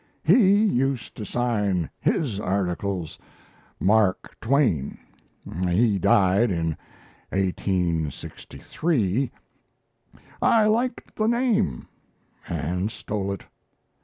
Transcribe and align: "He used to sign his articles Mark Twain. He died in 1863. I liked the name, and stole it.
"He 0.23 0.65
used 0.65 1.13
to 1.17 1.25
sign 1.27 1.87
his 1.99 2.39
articles 2.39 3.19
Mark 3.79 4.35
Twain. 4.41 4.97
He 5.67 5.99
died 5.99 6.49
in 6.49 6.69
1863. 7.29 9.29
I 10.41 10.65
liked 10.65 11.15
the 11.15 11.27
name, 11.27 11.87
and 12.47 12.89
stole 12.89 13.31
it. 13.31 13.43